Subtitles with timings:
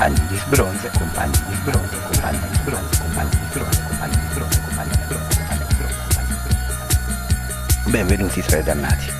[0.00, 4.60] compagni di sbronzo, compagni di sbronzo, compagni di sbronzo, compagni di sbronzo, compagni di sbronzo,
[4.62, 6.08] compagni di sbronzo, compagni di sbronzo.
[7.90, 9.19] Benvenuti tra i dannati,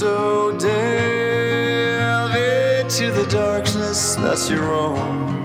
[0.00, 5.36] So delve into the darkness that's your own.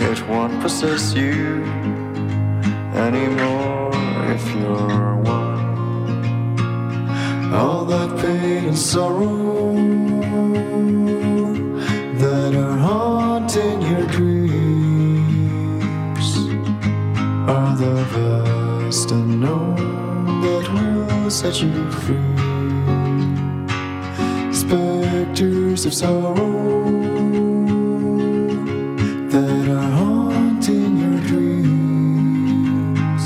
[0.00, 1.64] It won't possess you
[2.94, 3.90] anymore
[4.32, 5.60] if you're one
[7.52, 9.74] all that pain and sorrow
[12.22, 15.18] that are haunting your dreams
[17.50, 19.76] are the vast unknown
[20.40, 22.29] that will set you free.
[25.40, 26.34] Of sorrow
[29.30, 33.22] that are haunting your dreams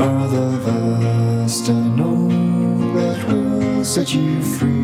[0.00, 4.79] are the vast unknown that will set you free.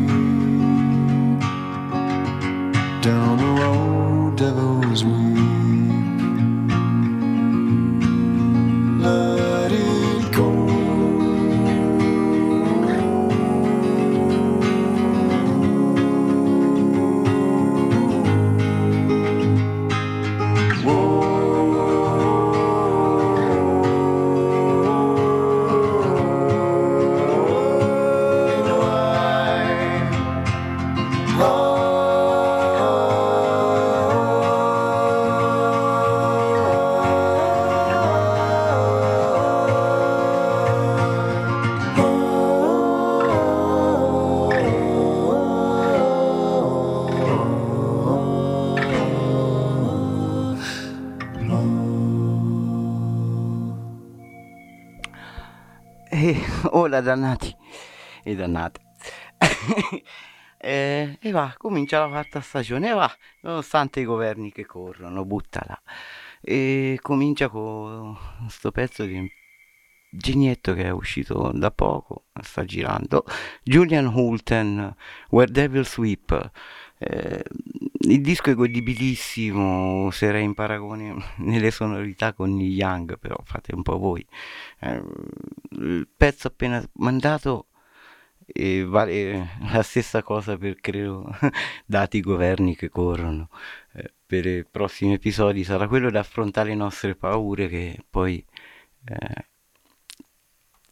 [56.87, 57.53] Ora dannati
[58.23, 58.79] e dannate.
[60.57, 65.77] e, e va, comincia la quarta stagione, e va, nonostante i governi che corrono, buttala.
[66.39, 69.29] E comincia con questo pezzo di
[70.09, 73.25] Genietto che è uscito da poco, sta girando.
[73.63, 74.95] Julian Hulten,
[75.29, 76.51] Where Devils Weep.
[76.99, 77.43] Eh,
[78.09, 83.83] il disco è godibilissimo, sarei in paragone nelle sonorità con Neil Young, però fate un
[83.83, 84.25] po' voi.
[84.79, 85.03] Eh,
[85.79, 87.67] il pezzo appena mandato
[88.45, 91.29] e vale la stessa cosa per credo
[91.85, 93.49] dati i governi che corrono.
[93.93, 98.43] Eh, per i prossimi episodi sarà quello di affrontare le nostre paure che poi
[99.05, 99.45] eh,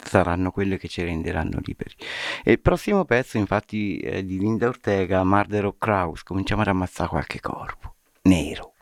[0.06, 1.96] saranno quelle che ci renderanno liberi.
[2.44, 7.10] E il prossimo pezzo infatti è di Linda Ortega, Murder of Kraus, cominciamo ad ammazzare
[7.10, 8.75] qualche corpo nero.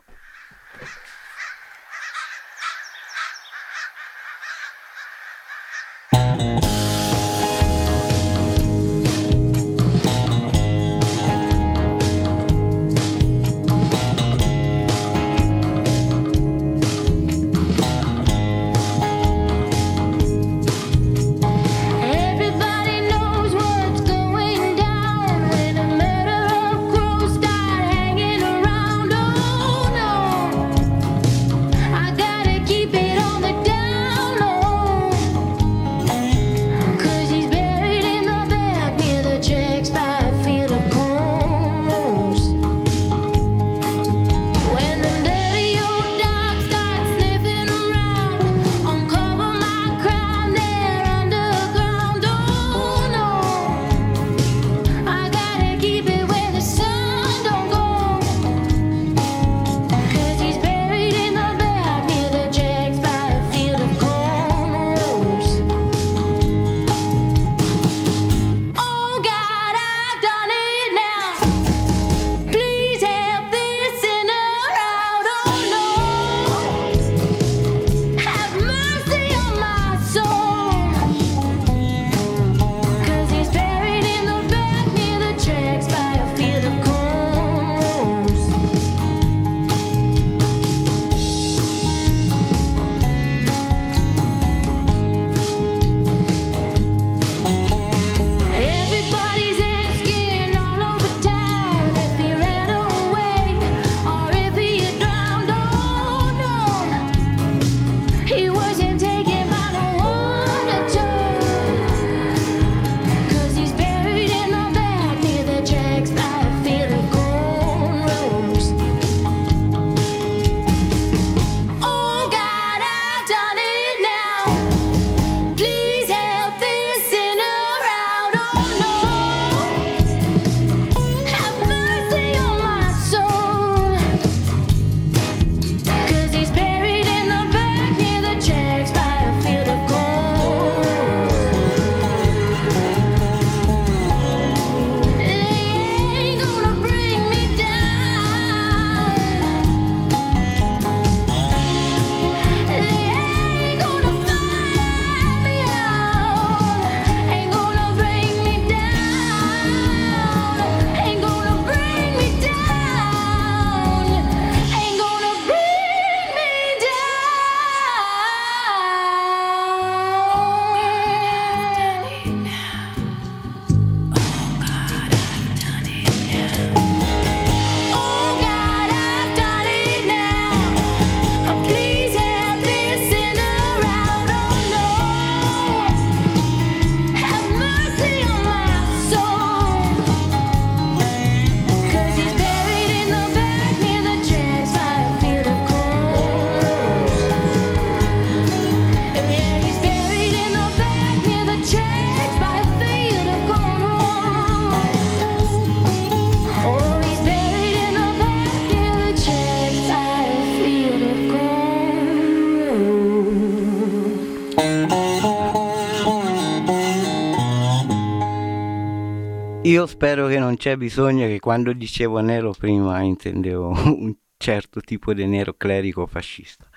[219.64, 225.14] Io spero che non c'è bisogno che quando dicevo nero prima intendevo un certo tipo
[225.14, 226.68] di nero clerico fascista.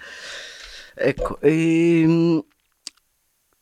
[0.96, 2.42] Ecco, ehm,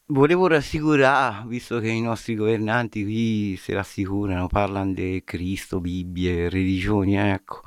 [0.10, 7.16] volevo rassicurare, visto che i nostri governanti qui si rassicurano, parlano di Cristo, Bibbie, religioni,
[7.16, 7.62] ecco.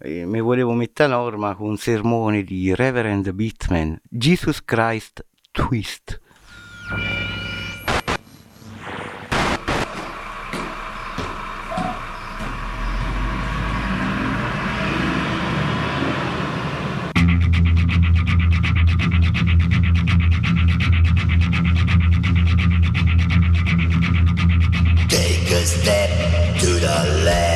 [0.00, 6.20] E mi volevo mettere a norma con un sermone di Reverend Bittman, Jesus Christ Twist.
[25.66, 27.49] Step to the left.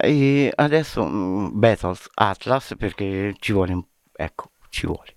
[0.00, 3.78] E adesso mm, Battles Atlas perché ci vuole,
[4.14, 5.16] ecco, ci vuole.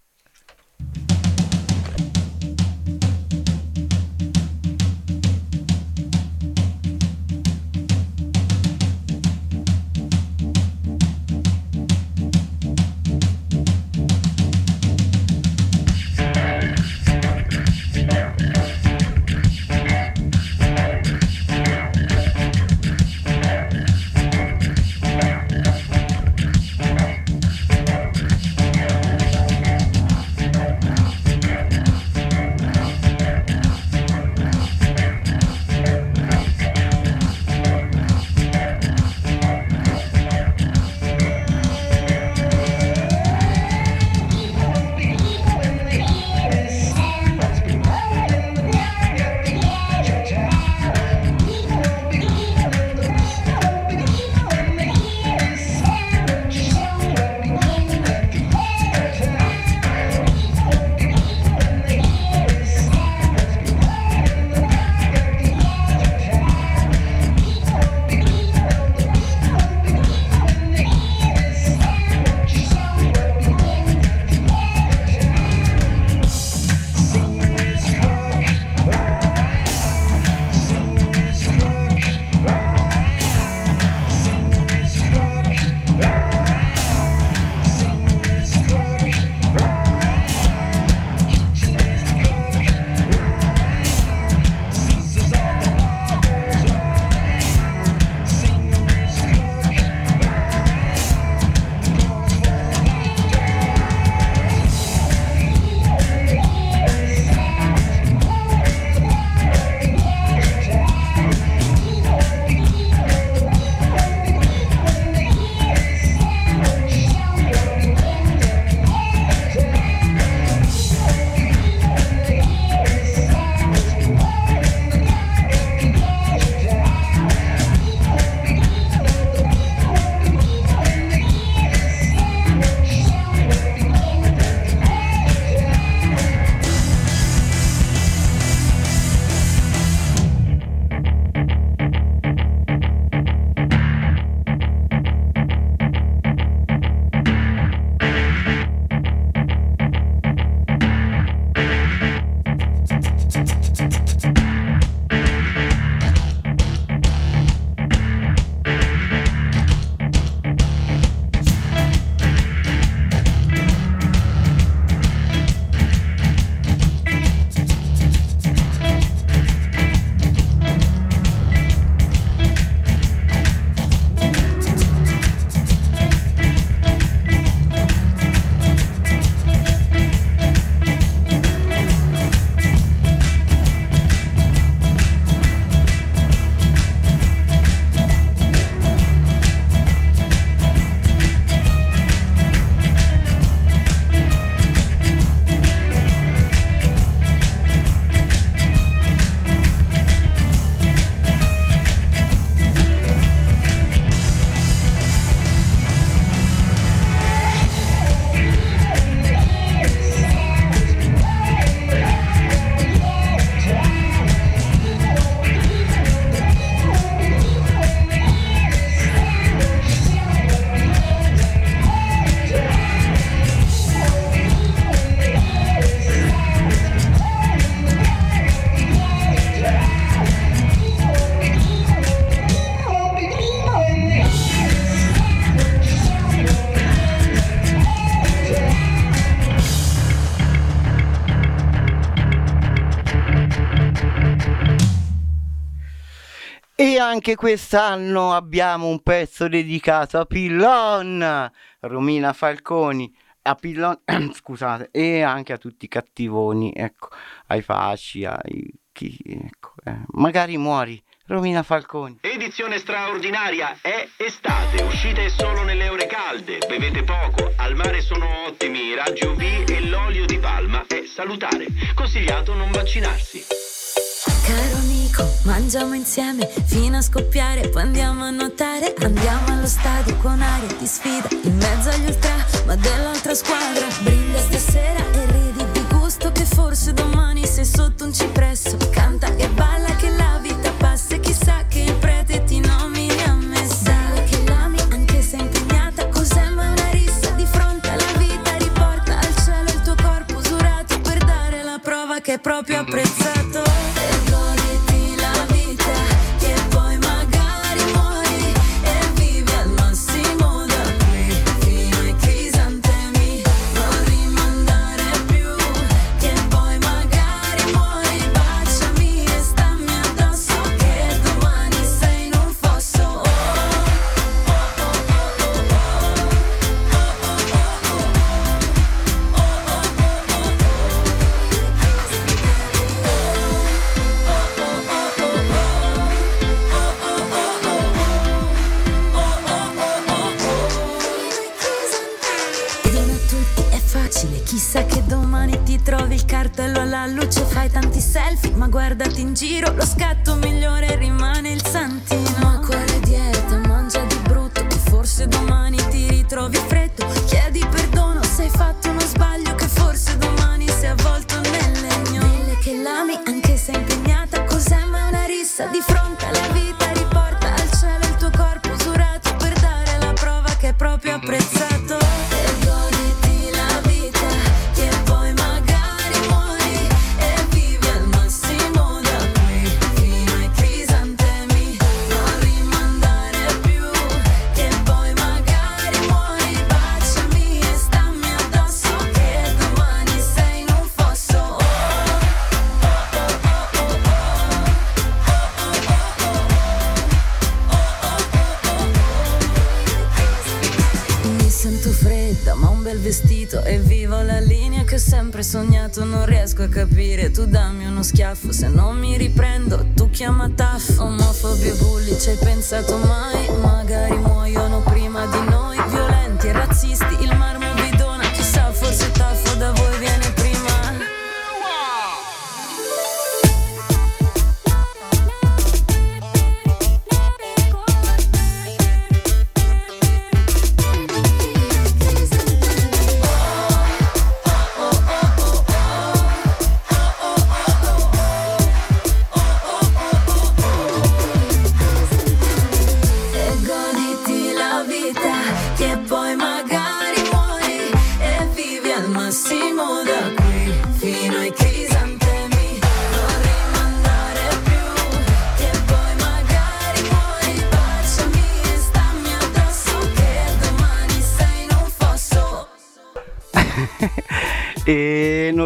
[247.14, 251.52] Anche quest'anno abbiamo un pezzo dedicato a Pillon,
[251.82, 254.00] Romina Falconi, a Pillon,
[254.34, 257.10] scusate, e anche a tutti i cattivoni, ecco,
[257.48, 262.18] ai fasci, ai chi, ecco, eh, magari muori, Romina Falconi.
[262.22, 268.86] Edizione straordinaria è estate, uscite solo nelle ore calde, bevete poco, al mare sono ottimi
[268.86, 271.68] i raggi UV e l'olio di palma è salutare.
[271.94, 273.83] Consigliato non vaccinarsi.
[274.26, 280.42] Caro amico, mangiamo insieme fino a scoppiare, poi andiamo a nuotare, andiamo allo stadio con
[280.42, 282.34] aria di sfida, in mezzo agli ultra,
[282.66, 283.86] ma dell'altra squadra.
[284.02, 288.78] Brinda stasera e ridi di gusto che forse domani sei sotto un cipresso.
[288.92, 293.34] Canta e balla che la vita passa e chissà che il prete ti nomini a
[293.34, 293.94] messa.
[294.26, 299.36] Che l'ami anche se impegnata, cos'è ma una rissa di fronte alla vita, riporta al
[299.44, 303.53] cielo il tuo corpo usurato per dare la prova che è proprio apprezzato.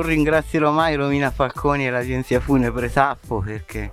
[0.07, 3.91] Ringrazierò mai Romina Falconi e l'agenzia Funebre Sappo perché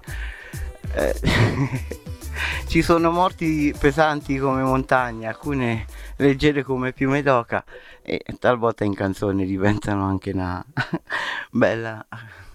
[0.94, 1.14] eh,
[2.68, 7.64] ci sono morti pesanti come montagne, alcune leggere come piume d'oca
[8.02, 10.64] e talvolta in canzone diventano anche una
[11.50, 12.06] bella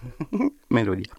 [0.67, 1.13] melodia.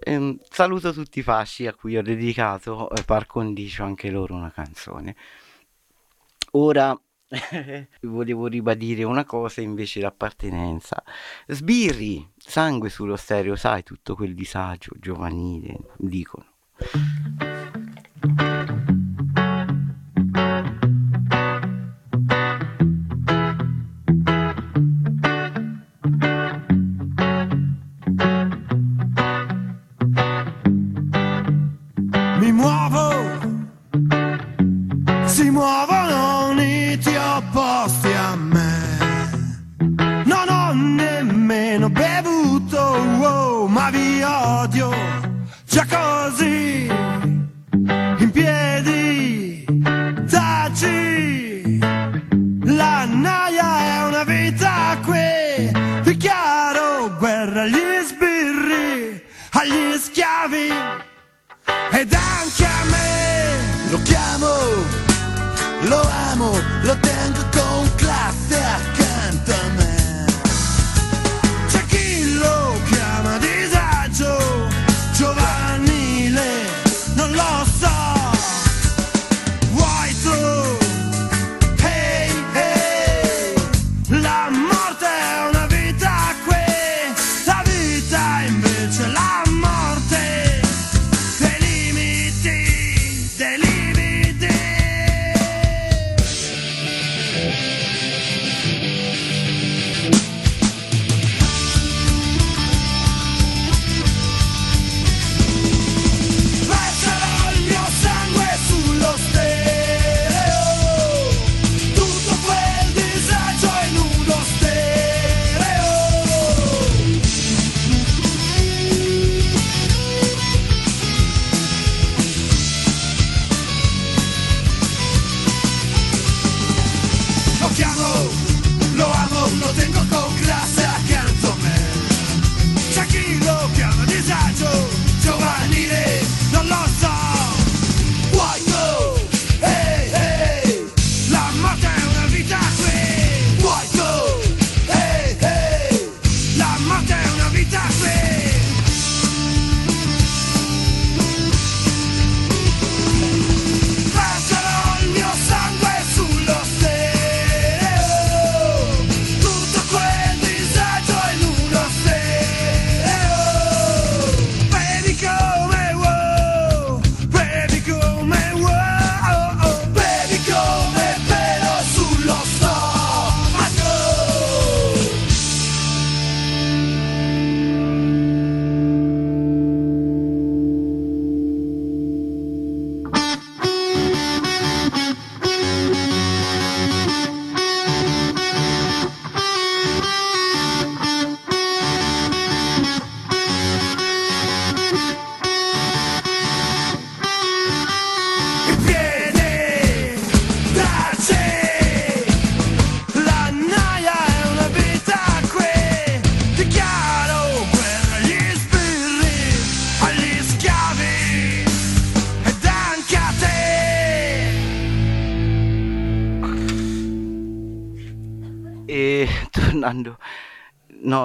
[0.00, 4.50] Ehm, saluto tutti i fasci a cui ho dedicato eh, par condicio anche loro una
[4.50, 5.14] canzone.
[6.52, 6.98] Ora
[8.02, 11.02] volevo ribadire una cosa invece l'appartenenza.
[11.46, 16.46] Sbirri, sangue sullo stereo, sai tutto quel disagio giovanile, dicono.
[32.38, 33.10] Mi muovo,
[35.26, 36.01] si muovono
[44.62, 44.90] d'odio,
[45.66, 49.64] già così, in piedi,
[50.30, 51.78] taci,
[52.62, 55.72] la naia è una vita qui,
[56.02, 59.22] dichiaro guerra agli sbirri,
[59.52, 60.68] agli schiavi,
[61.92, 64.46] ed anche a me, lo chiamo,
[65.88, 67.51] lo amo, lo tengo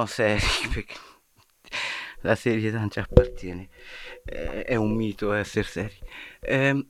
[0.07, 0.41] seri
[0.73, 0.95] perché
[2.21, 3.69] la serie non ci appartiene.
[4.25, 5.95] Eh, è un mito eh, essere seri.
[6.41, 6.85] Ehm,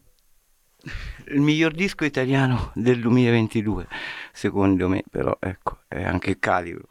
[1.27, 3.87] il miglior disco italiano del 2022,
[4.31, 6.87] secondo me, però ecco, è anche il calibro.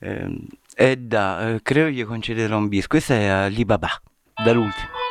[0.00, 3.90] Ehm, è da, eh, credo gli concederò un bis, questa è Alibaba,
[4.42, 5.05] dall'ultimo.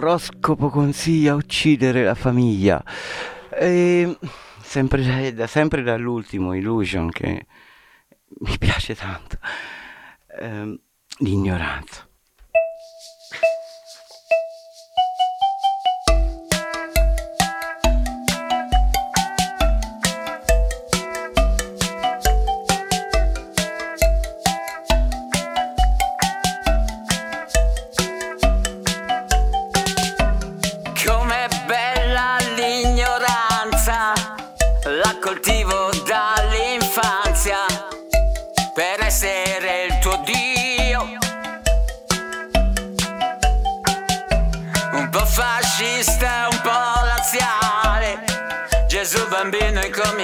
[0.00, 2.82] L'oroscopo consiglia uccidere la famiglia.
[3.50, 4.16] E
[4.62, 7.46] sempre, da- sempre dall'ultimo Illusion che
[8.38, 9.36] mi piace tanto.
[10.38, 10.80] Ehm,
[11.18, 12.09] l'ignoranza.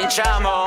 [0.06, 0.65] liczamo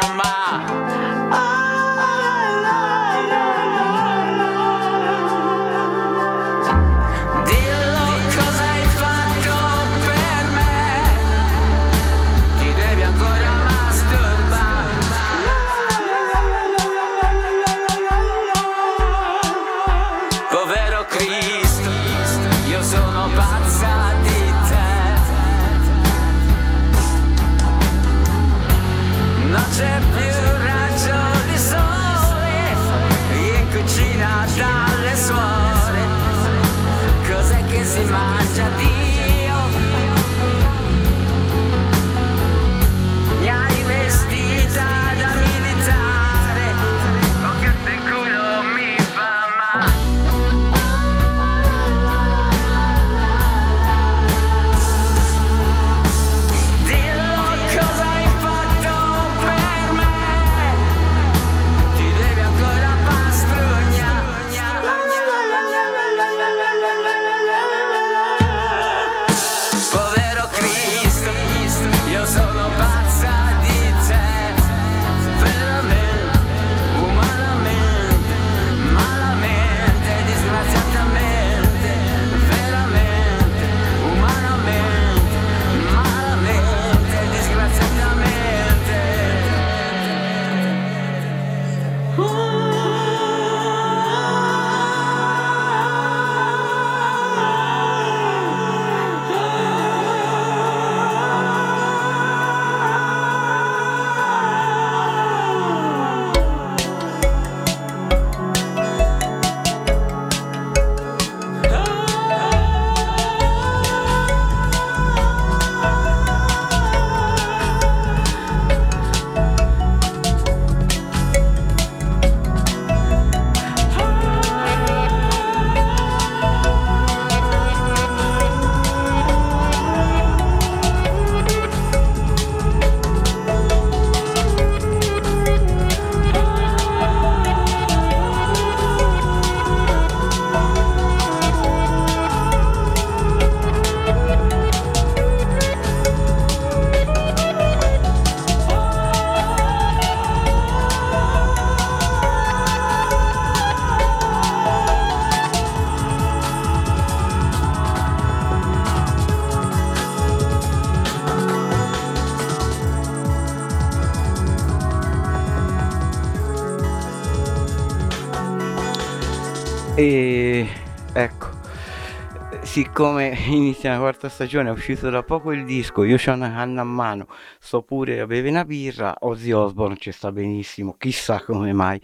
[172.70, 176.82] siccome inizia la quarta stagione, è uscito da poco il disco, io ho una canna
[176.82, 177.28] a mano,
[177.60, 182.00] sto pure a bere una birra, Ozzy Osbourne ci sta benissimo, chissà come mai.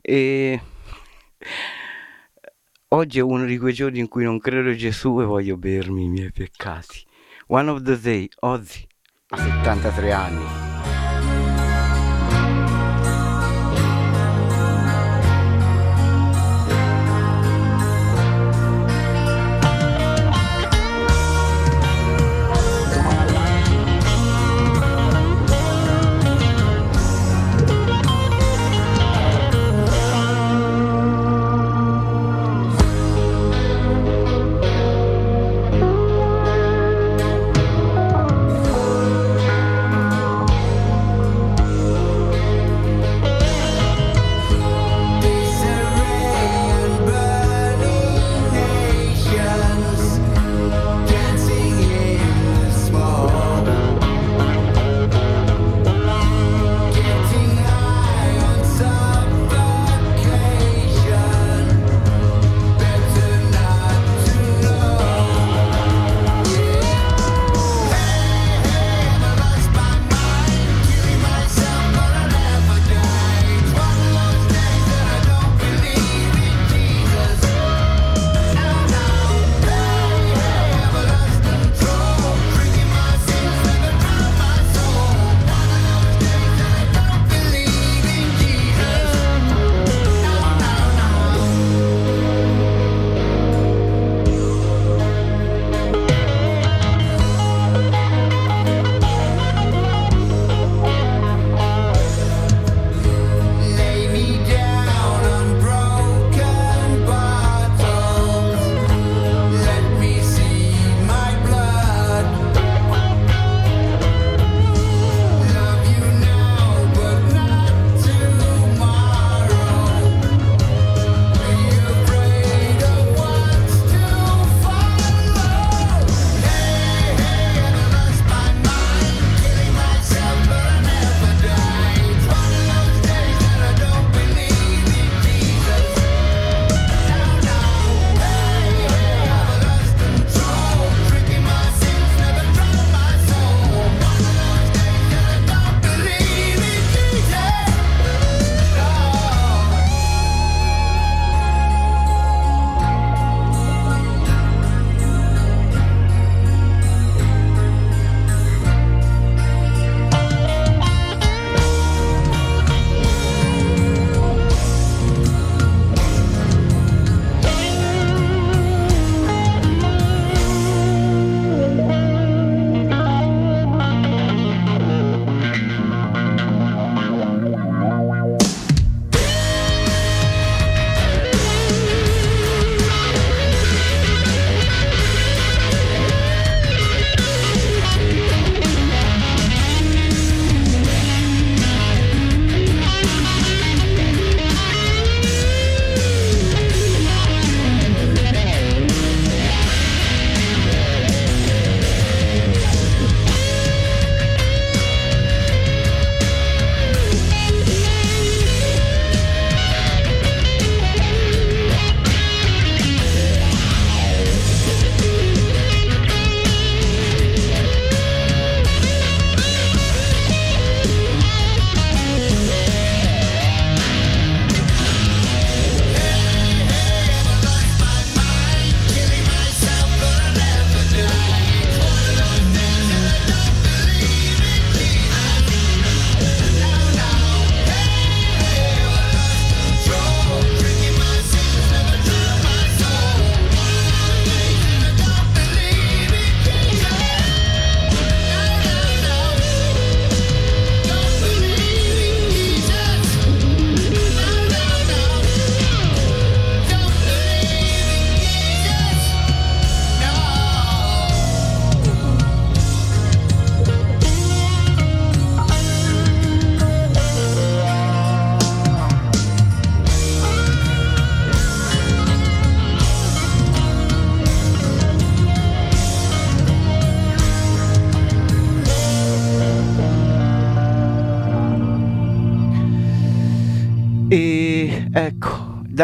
[0.00, 0.60] E
[2.88, 6.04] oggi è uno di quei giorni in cui non credo in Gesù e voglio bermi
[6.04, 7.04] i miei peccati.
[7.48, 8.86] One of the day, Ozzy,
[9.30, 10.73] a 73 anni.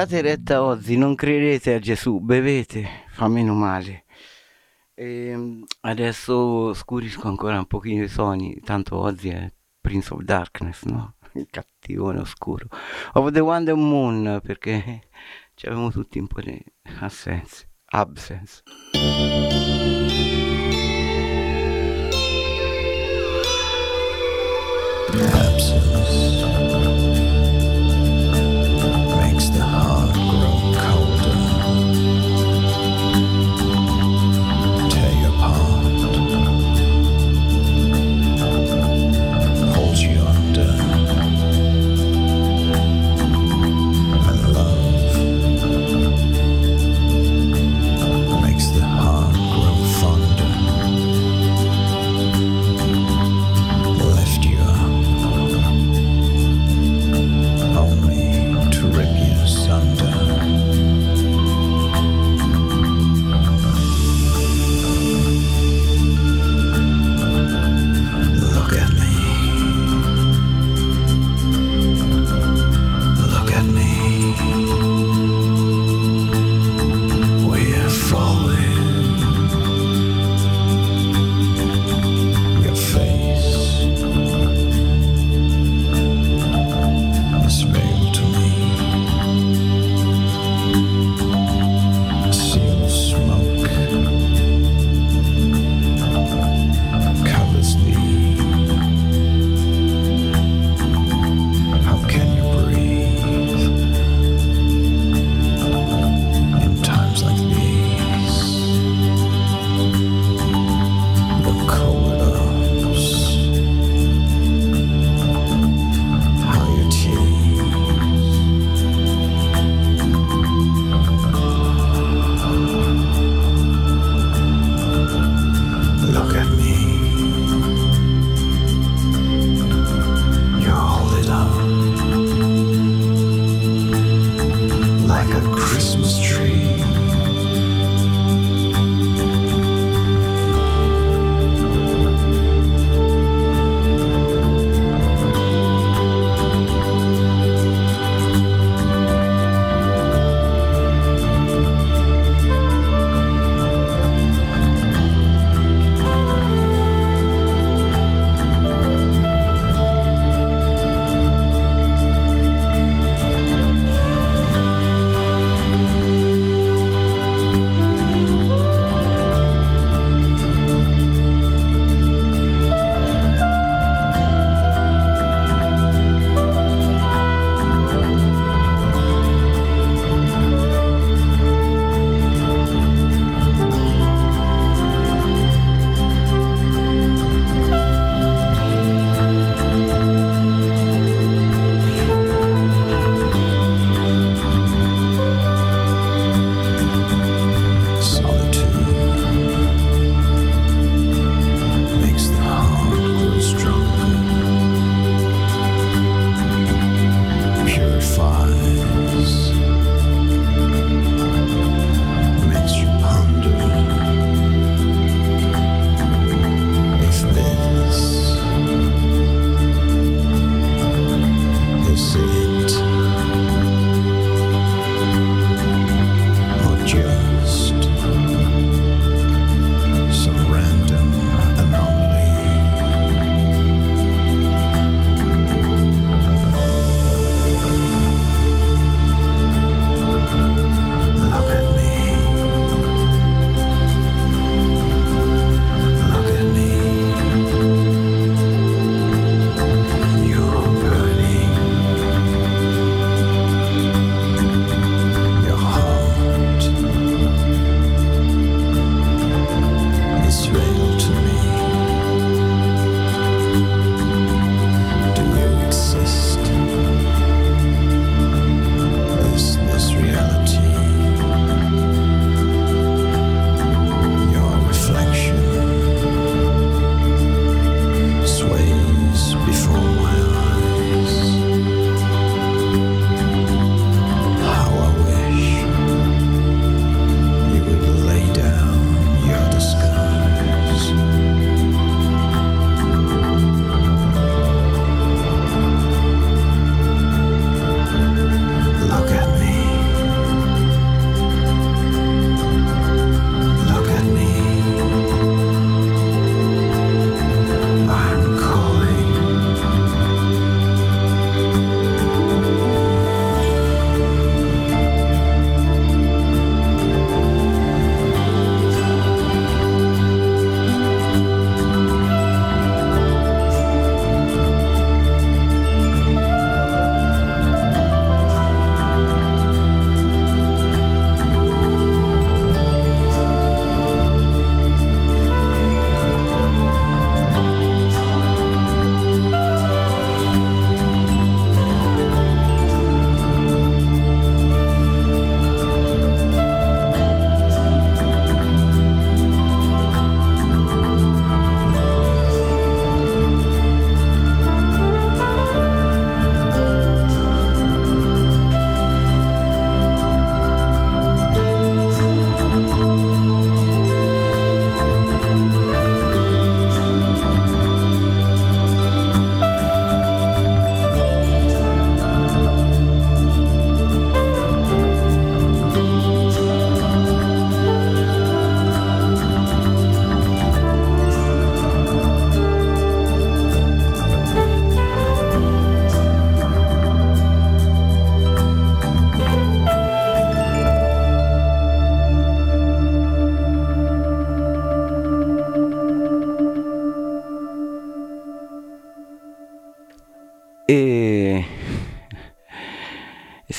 [0.01, 4.07] Date retta Ozzy, non credete a Gesù, bevete, fa meno male.
[4.95, 11.17] E adesso scurisco ancora un pochino i suoni, tanto Ozzy è Prince of Darkness, no?
[11.35, 12.69] Il cattivone oscuro.
[13.13, 15.03] Of the Wonder Moon, perché
[15.55, 16.59] ci avevamo tutti un po' di
[17.01, 18.63] assenze, absence.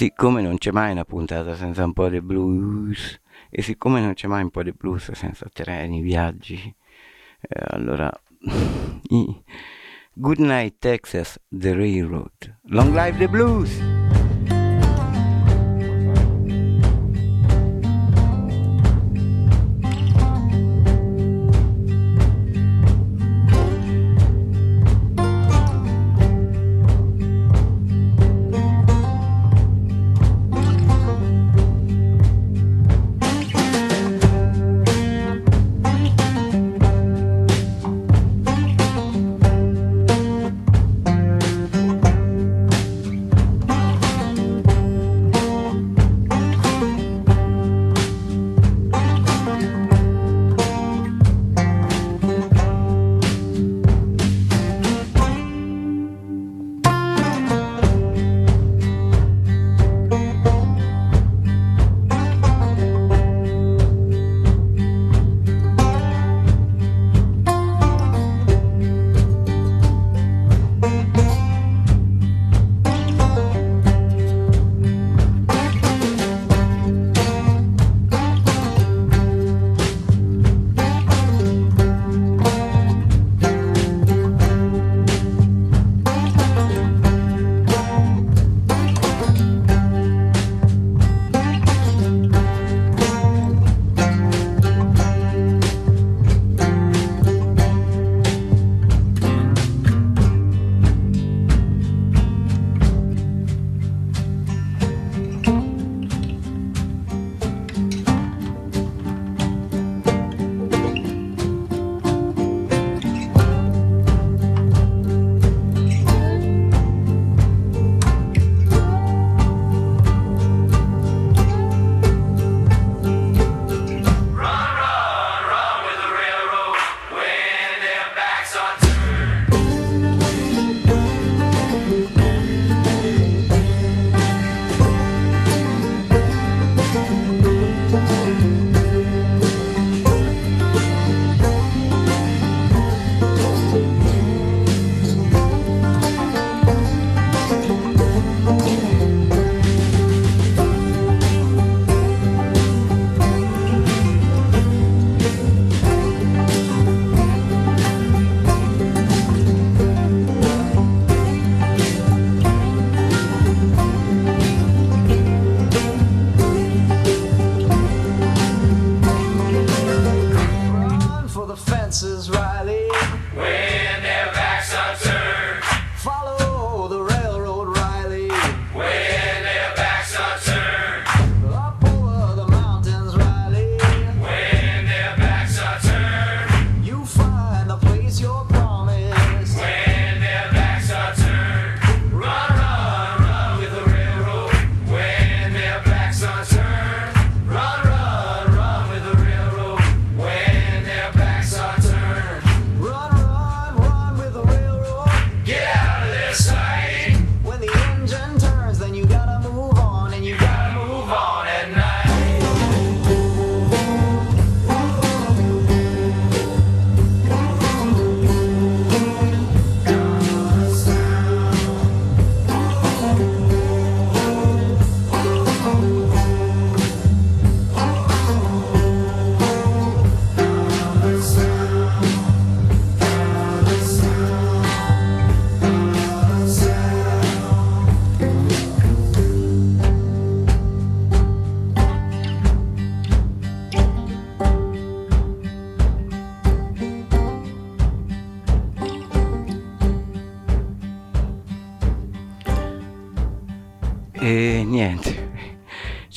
[0.02, 3.22] Siccome non c'è mai una puntata senza un po' di blues,
[3.52, 6.76] e siccome non c'è mai un po' di blues senza treni, viaggi,
[7.40, 8.12] eh, allora...
[10.14, 12.58] Good night Texas, The Railroad.
[12.64, 13.80] Long live the blues!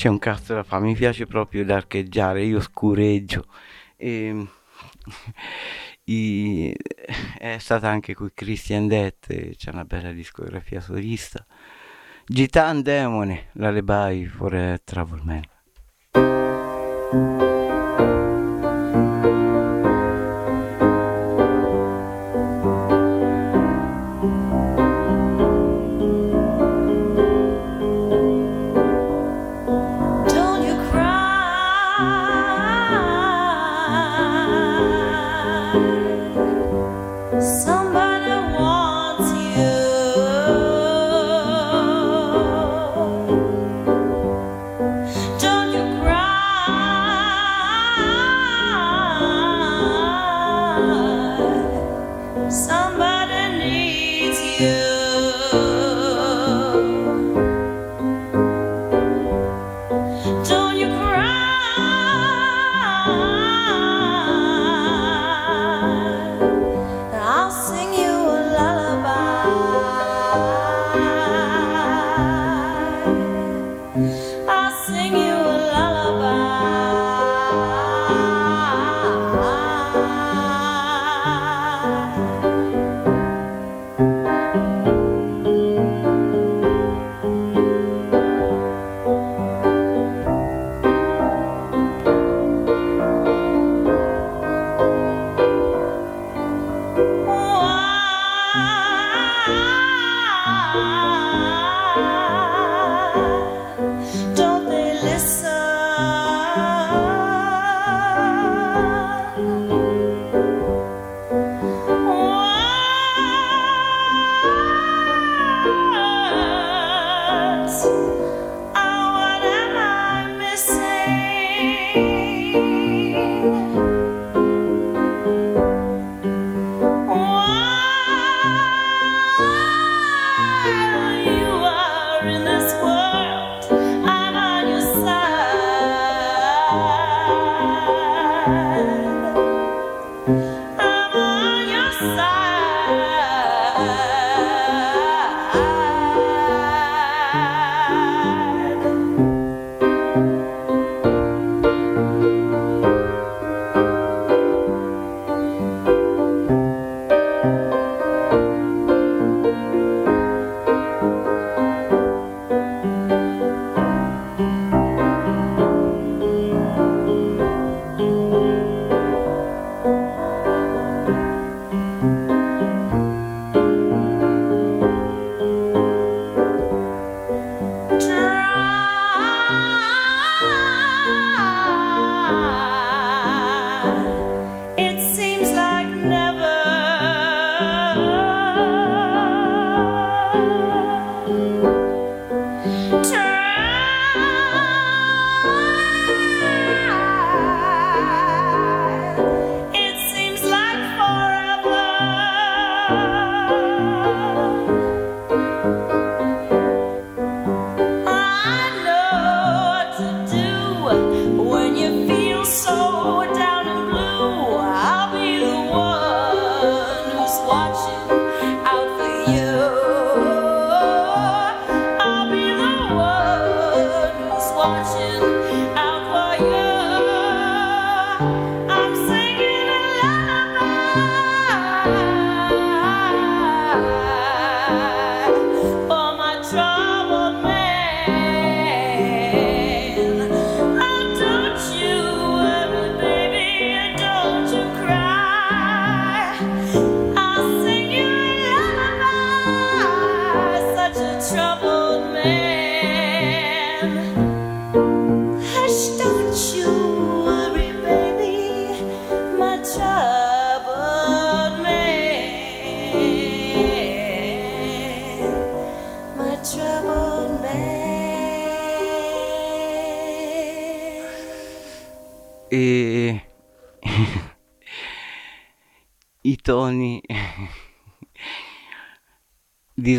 [0.04, 3.46] C'è un cazzo da fare, mi piace proprio d'archeggiare, io scureggio.
[3.96, 4.46] E,
[6.04, 6.76] i-
[7.38, 11.46] è stata anche qui Christian Death, e c'è una bella discografia solista.
[12.26, 15.42] Gitan Demone, l'Alebai for a Travel Man.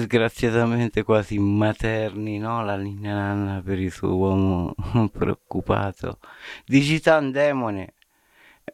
[0.05, 2.63] disgraziatamente quasi materni, no?
[2.63, 4.75] La linea nanna per il suo uomo
[5.11, 6.19] preoccupato.
[6.65, 7.93] Digitan demone.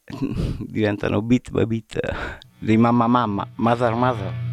[0.59, 2.13] Diventano bit by bit eh,
[2.59, 4.50] dei mamma mamma, mother mother.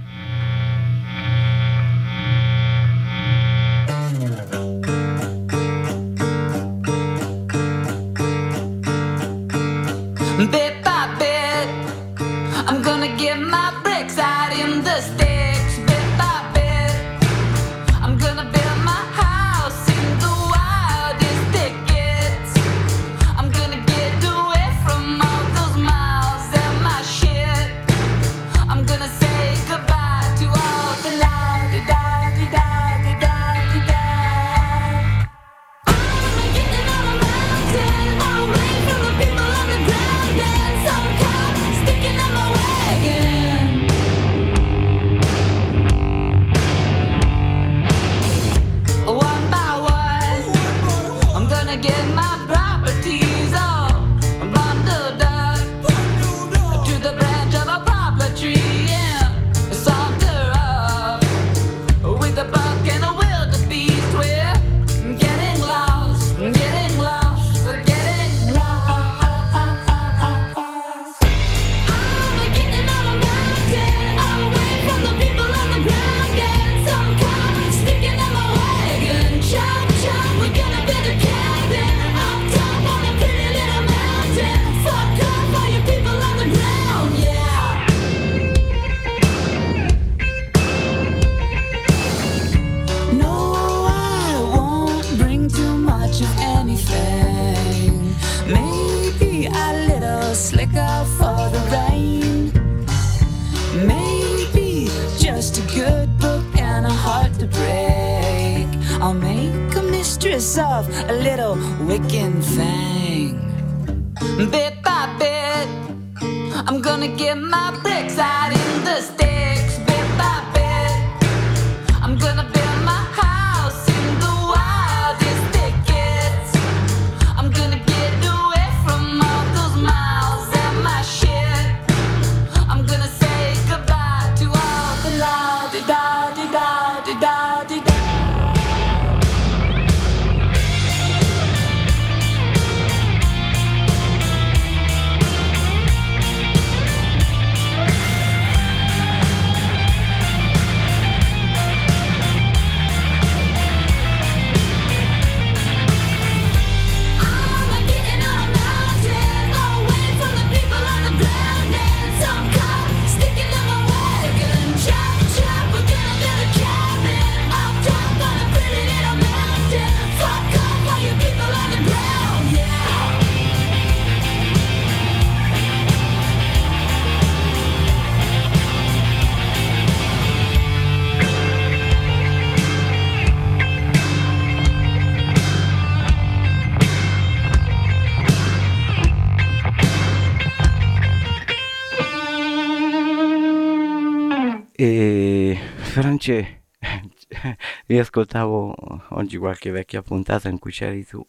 [196.28, 196.62] invece
[197.86, 198.74] riascoltavo
[199.10, 201.24] oggi qualche vecchia puntata in cui c'eri tu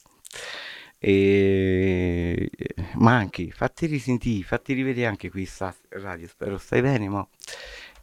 [1.02, 2.50] e
[2.96, 7.26] manchi, fatti risentire, fatti rivedere anche qui sta radio, spero stai bene, ma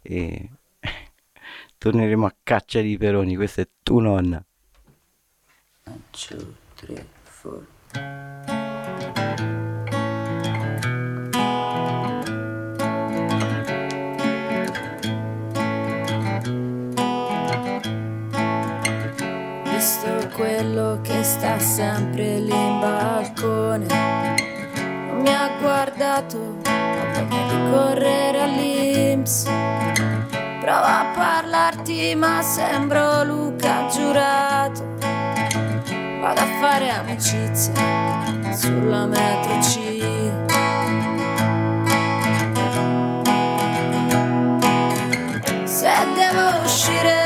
[0.00, 0.48] e...
[1.76, 4.42] torneremo a caccia di peroni, questa è tu nonna.
[5.84, 7.06] 1, 2, 3,
[7.92, 8.55] 4.
[20.36, 23.86] quello che sta sempre lì in balcone.
[24.76, 29.44] Non mi ha guardato, ho voglia di correre all'Inps.
[30.60, 34.84] Provo a parlarti, ma sembro Luca giurato.
[36.20, 37.72] Vado a fare amicizia
[38.52, 39.94] sulla metro C.
[45.64, 47.25] Se devo uscire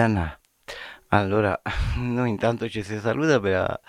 [0.00, 0.38] danna.
[1.08, 1.60] Allora,
[1.96, 3.80] noi intanto ci si saluta per,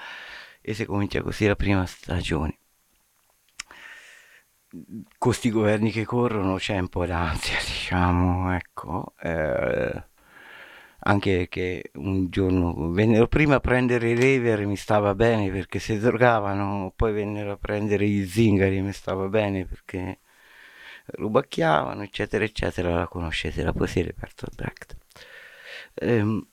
[0.62, 2.58] e si comincia così la prima stagione.
[5.18, 9.14] Con sti governi che corrono c'è un po' d'ansia, diciamo, ecco.
[9.22, 10.04] eh,
[11.04, 15.80] anche che un giorno vennero prima a prendere i rever e mi stava bene perché
[15.80, 20.20] si drogavano, poi vennero a prendere gli zingari mi stava bene perché
[21.06, 22.94] rubacchiavano, eccetera, eccetera.
[22.96, 25.01] La conoscete, la poesia di Bertolt Brecht.
[25.96, 26.46] Ehm,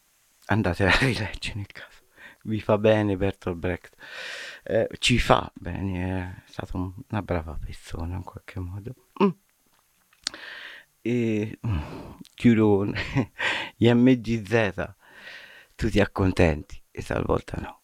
[0.46, 2.02] andate a rileggere nel caso.
[2.42, 3.94] Vi fa bene Bertolt Brecht.
[4.64, 8.94] Eh, ci fa bene, è stata un- una brava persona in qualche modo.
[9.22, 9.28] Mm.
[11.02, 11.78] E mm,
[12.34, 12.84] chiudo
[13.76, 14.94] gli MGZ,
[15.74, 17.80] tutti accontenti, e talvolta no.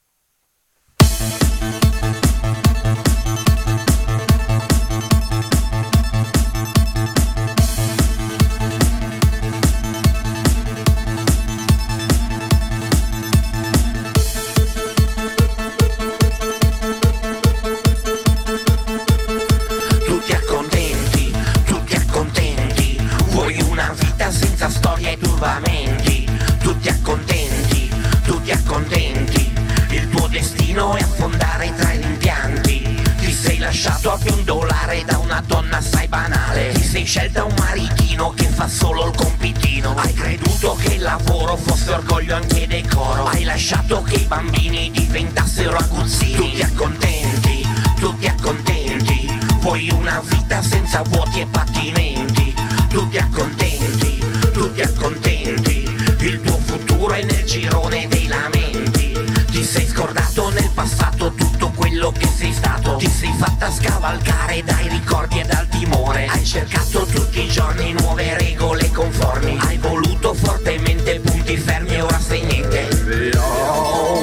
[25.45, 26.29] Storia e turbamenti,
[26.59, 27.91] tutti accontenti,
[28.23, 29.53] tutti accontenti,
[29.91, 35.77] il tuo destino è affondare tra i rimpianti, ti sei lasciato abbindolare da una donna
[35.77, 40.95] assai banale, ti sei scelta un maritino che fa solo il compitino, hai creduto che
[40.95, 47.67] il lavoro fosse orgoglio anche decoro, hai lasciato che i bambini diventassero aguzzini, tutti accontenti,
[47.99, 52.55] tutti accontenti, vuoi una vita senza vuoti e patimenti,
[52.89, 54.24] tutti accontenti,
[54.65, 55.85] tutti accontenti,
[56.21, 59.12] il tuo futuro è nel girone dei lamenti,
[59.51, 64.89] ti sei scordato nel passato tutto quello che sei stato, ti sei fatta scavalcare dai
[64.89, 71.21] ricordi e dal timore, hai cercato tutti i giorni nuove regole conformi, hai voluto fortemente
[71.21, 72.89] punti fermi e ora sei niente.
[72.89, 74.14] tutti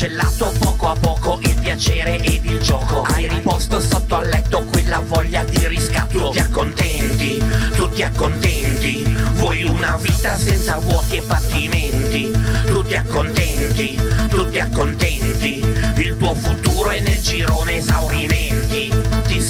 [0.00, 4.98] cancellato poco a poco il piacere ed il gioco, hai riposto sotto al letto quella
[5.00, 7.42] voglia di riscatto, tutti accontenti,
[7.74, 9.02] tutti accontenti,
[9.34, 12.32] vuoi una vita senza vuoti e patimenti,
[12.64, 15.62] tutti accontenti, tutti accontenti,
[15.96, 18.89] il tuo futuro è nel girone esaurimenti, ti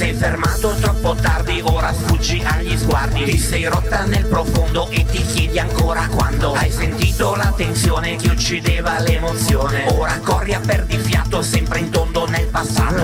[0.01, 5.23] sei fermato troppo tardi, ora sfuggi agli sguardi, ti sei rotta nel profondo e ti
[5.27, 11.81] chiedi ancora quando, hai sentito la tensione che uccideva l'emozione, ora corri a perdifiato sempre
[11.81, 13.03] in tondo nel passato,